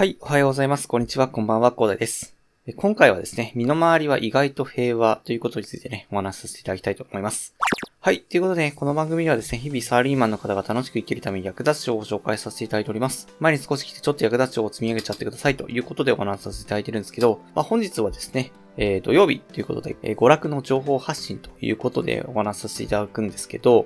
[0.00, 0.88] はい、おはようございます。
[0.88, 2.34] こんにちは、こんばんは、コーダイです。
[2.76, 7.54] 今回はですね、身の回りは意外と平和ということについてね、お話しさせていただきたいと思います。
[8.00, 13.28] はい、ということで、この番組ではですね、日々サラリーマンの方が楽しく生きるために役立つ情報を紹介させていただいております。
[13.40, 23.84] 前に少し来てちょっと役立つ情報を積み上げちゃってくださいということでお話しさせていただいてるんですけど、まあ、本日はですね、えー、土曜日ということで、えー娯楽の情報発信ということでお話しさせていただくんですけど、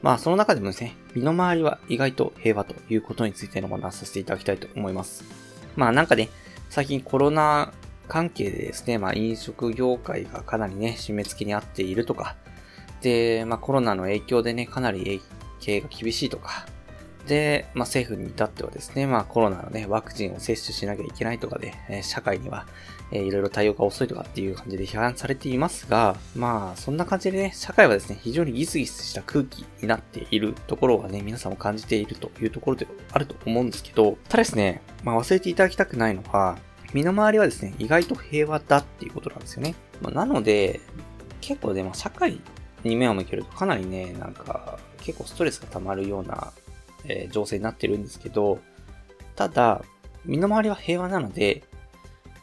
[0.00, 5.49] まあその中でもですね、身の回りは意外と平和ということについてのお話しさせていただきたいと思います。
[5.76, 6.28] まあなんかね、
[6.68, 7.72] 最近コロナ
[8.08, 12.36] 関係でですね、まあ飲食業界がかなりね、締め付けにあっているとか、
[13.00, 15.20] で、まあコロナの影響でね、かなり
[15.60, 16.66] 経営が厳しいとか、
[17.26, 22.66] で、まあ政府に至ってはですね、まあコロナのね、ワクチンを接種しなきゃいけないとかで、え社会には、
[23.12, 36.58] えーいろいろ対応が遅いとかっていう感じで批判されていますが、まあそんな感じでね、社会はですね、非常にギスギスした空気になっているところがね、皆さんも感じているというところであると思うんですけど、ただですね、まあ忘れていただきたくないのは、
[36.92, 39.74] 身の回りはですね、意外と平和だっていうことなんですよね。
[40.00, 40.80] まあ、なので、
[41.40, 42.40] 結構でも社会
[42.84, 46.52] に目を向けるとかなりね、なんか結構ストレスが溜まるような、
[47.04, 48.58] え情勢になってるんですけど、
[49.36, 49.82] ただ、
[50.24, 51.62] 身の回りは平和なので、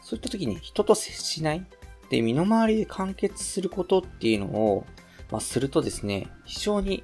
[0.01, 1.65] そういった時に人と接しない
[2.09, 4.85] で、身の回りで完結することっていうのを、
[5.31, 7.03] まあ、するとですね、非常に、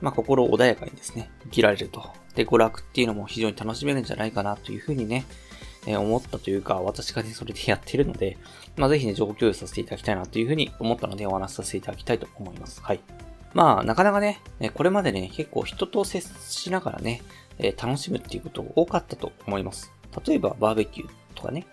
[0.00, 2.12] まあ、心穏やかにですね、生きられると。
[2.34, 5.24] で、娯楽っていうのも非常に楽しめるんじゃないかなというふうにね、
[5.86, 8.36] えー思ったというか、私がね、それでやってるので、
[8.76, 12.82] まあ、ぜひね、情報共有させていただきたいなというふうに思ったので、お話しさせていただきたいと思います。
[12.82, 13.00] はい。
[13.54, 14.40] まあ、なかなかね、
[14.74, 17.22] これまでね、結構人と接しながらね、
[17.80, 19.92] 楽しむっていうこと多かったと思います。
[20.26, 21.66] 例えば、バーベキューとかね。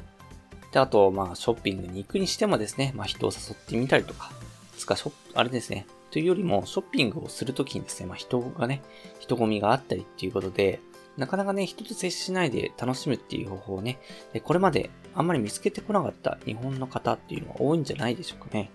[0.72, 4.32] で、あと、まあ、ショッピングに行くにしてもですね、まあ、人を誘ってみたりとか、
[4.78, 4.96] つか、
[5.34, 8.82] あれですね、というよりも、ショッピングをするときにですね、まあ、人がね、
[9.20, 10.80] 人混みがあったりっていうことで、
[11.18, 14.00] なかなかね、人と接しないで楽しむっていう方法をね、
[14.44, 18.70] これまであんまり見つけてこなかった日本の方っていうのは多いんじゃないでしょうかね。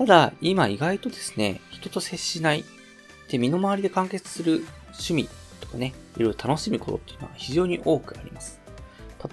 [0.00, 2.64] ただ、今意外とですね、人と接しない、
[3.28, 5.28] で、身の回りで完結する趣味
[5.60, 8.62] とかね、いろいろ楽しむことっていうのは非常に多くあります。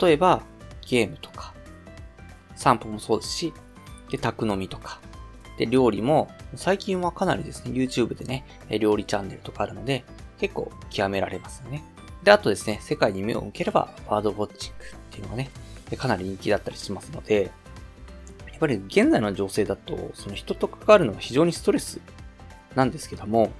[0.02, 0.44] 例えば、
[0.86, 1.54] ゲームとか、
[2.58, 3.54] 散歩もそうですし、
[4.10, 5.00] で、宅飲みとか、
[5.58, 8.44] で、料理も、最近はかなりですね、YouTube でね、
[8.82, 10.04] 料理チャンネルとかあるので、
[10.38, 11.82] 結構極められますよね。
[12.24, 15.50] で、あとですね、世界に目を向ければ、バードウォッチングっていうのがね、
[15.96, 17.52] かなり人気だったりしますので、
[18.58, 22.02] っぱり現在の情勢だと、その人と関わるのは非常にストレス
[22.76, 23.52] なんですけども、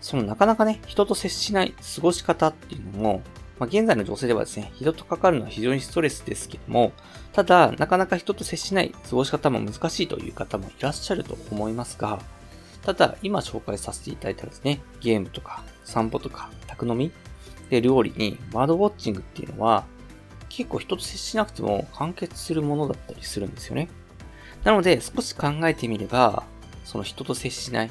[0.00, 3.22] そのなかなかね、人と接しない過ごし方っていうのも、
[3.58, 6.92] まあ、現在の情勢ではですね、人と関わるのは非常にストレスですけども、
[7.32, 12.20] ただ、なかなか人と接しない過ごし方も難しいという方もいらっしゃると思いますが、
[12.82, 17.10] ただ、今紹介させていただいたですね、ゲームとか、散歩とか、宅飲み
[17.70, 19.84] で料理に、バードウォッチングっていうのは、
[20.56, 23.88] 結構人と接しなくても完結するものだったりするんですよね。
[24.64, 26.44] なので、少し考えてみれば、
[26.86, 27.90] その人と接しない、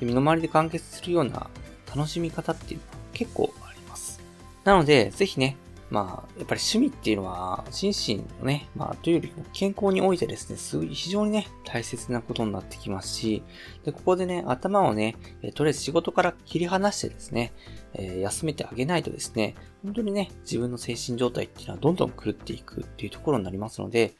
[0.00, 1.48] で身の回りで完結するような
[1.94, 4.20] 楽しみ方っていうのは結構あります。
[4.64, 5.56] なので、ぜひね、
[5.92, 13.42] まあ、やっぱり趣味っていうのは、心身のね、まあ、というよりも健康においてですね、すごい非常にね、大切なことになってきますし、
[13.84, 17.52] で、ここでね、頭をね、えとりあえず仕事から切り離してですね、
[17.92, 24.14] え休めてあげないとですね、本当にね、自分の精神状態っていうのはどんどん狂っていくっていうところになりますので、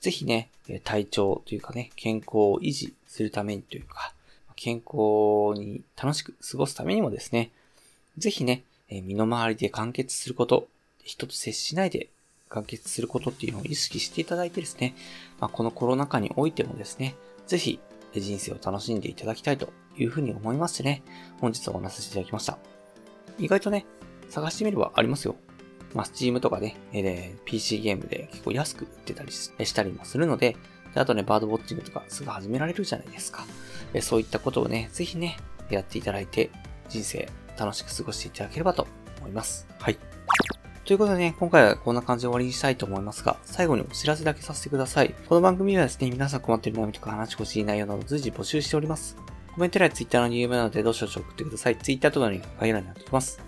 [0.00, 4.12] ぜひね、え体調というかね、健康を維持するためにというか、
[4.56, 7.52] 健康に楽しく過ごすためにもですね、
[8.18, 10.66] ぜひね、身の回りで完結すること、
[11.02, 12.10] 人と接しないで
[12.48, 14.94] 完結することっていうのを意識していただいてですね、
[15.40, 17.14] まあ、このコロナ禍においてもですね、
[17.46, 17.80] ぜひ
[18.14, 21.02] 人生を楽しんでいただきたいというふうに思いましてね、
[21.40, 22.58] 本日はお話しいただきました。
[23.38, 23.86] 意外とね、
[24.28, 25.36] 探してみればありますよ。
[25.94, 30.56] まあ、Steam とかね、えー PC ゲームで結構安く売ってたりしたりもするので、
[30.94, 33.46] であとね、バードウォッチングとかすぐ始められるじゃないですか。
[33.94, 35.36] えそういったことをね、ぜひね、
[35.70, 36.50] やっていただいて、
[36.88, 38.86] 人生楽しく過ごしていただければと
[39.20, 39.66] 思います。
[39.78, 39.98] はい。
[40.84, 45.14] ということでね、今回はこんな感じで終わりにしたいと思いますが、最後にお知らせだけさせてください。
[45.28, 49.16] この番組はですね、皆さん困っている悩みとか話してほしい内容など随時募集しております。
[49.54, 51.76] コメント欄や Twitter の DM なのでどうしよう送ってください。
[51.76, 53.40] Twitter とかに概要欄になっておきます。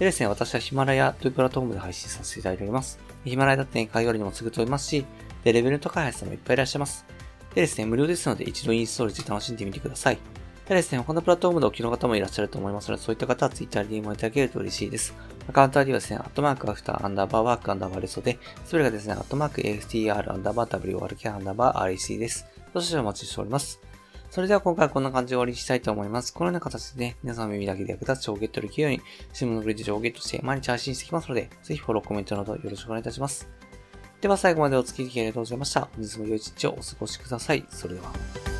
[0.00, 2.98] でですね、私はヒマラヤというプラットフォームで配信させていただいております。
[3.24, 5.06] ヒマラヤだってね、概要欄にもすぐ飛びますし、
[5.44, 7.06] で、レベルの高い人もいっぱいいらっしゃいます。
[7.54, 10.18] でですね、無料ですので一度インストールして楽しんでみてください。
[10.68, 15.14] でですね、他のプラットフォームでお聞きの方もいらっしゃると思いますので、そういった方は Twitter で DM をいただけると嬉しいです。
[15.46, 22.46] アカウント ID はですね、アットマークアフターアンダーバーワークアンダーバーレソで、それがですね、アットマーク AFTR アンダーバー WRK アンダーバー REC です。
[22.72, 23.78] どうぞお待ちしております。
[24.30, 26.32] それでは今回はこんな感じで終わりにしたいと思います。
[26.32, 29.00] このような形でね、皆さんの耳だけで役立つ情報をゲットできるように、
[29.34, 33.46] シムのクレジットをゲットして毎日配信していきますので、ぜひフォロー、コメントなどよろしくお願いいたします。
[34.22, 35.82] では最後までお付き合いありがとうございました。
[35.94, 37.66] 本日も良い一日をお過ごしください。
[37.68, 38.53] それでは。